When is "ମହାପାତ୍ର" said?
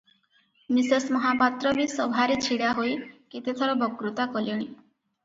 1.15-1.73